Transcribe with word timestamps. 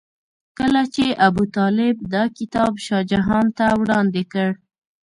کله 0.59 0.81
چې 0.95 1.05
ابوطالب 1.27 1.95
دا 2.13 2.23
کتاب 2.37 2.71
شاه 2.85 3.03
جهان 3.11 3.45
ته 3.57 3.65
وړاندې 3.81 4.23
کړ. 4.31 4.49